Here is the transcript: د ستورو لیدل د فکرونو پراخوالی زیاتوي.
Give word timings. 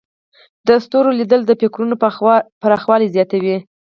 د 0.67 0.69
ستورو 0.83 1.09
لیدل 1.19 1.41
د 1.45 1.51
فکرونو 1.61 1.95
پراخوالی 2.61 3.07
زیاتوي. 3.15 3.57